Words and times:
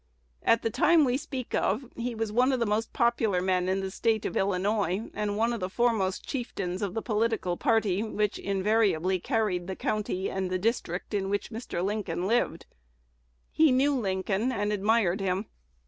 At 0.41 0.63
the 0.63 0.71
time 0.71 1.05
we 1.05 1.15
speak 1.15 1.53
of, 1.53 1.85
he 1.95 2.15
was 2.15 2.31
one 2.31 2.51
of 2.51 2.59
the 2.59 2.65
most 2.65 2.91
popular 2.91 3.39
men 3.39 3.69
in 3.69 3.81
the 3.81 3.91
State 3.91 4.25
of 4.25 4.35
Illinois, 4.35 5.11
and 5.13 5.29
was 5.31 5.37
one 5.37 5.53
of 5.53 5.59
the 5.59 5.69
foremost 5.69 6.25
chieftains 6.25 6.81
of 6.81 6.95
the 6.95 7.03
political 7.03 7.55
party 7.55 8.01
which 8.01 8.39
invariably 8.39 9.19
carried 9.19 9.67
the 9.67 9.75
county 9.75 10.27
and 10.27 10.49
the 10.49 10.57
district 10.57 11.13
in 11.13 11.29
which 11.29 11.51
Mr. 11.51 11.85
Lincoln 11.85 12.25
lived. 12.25 12.65
He 13.51 13.71
knew 13.71 13.93
Lincoln, 13.95 14.51
and 14.51 14.73
admired 14.73 15.19
him. 15.21 15.45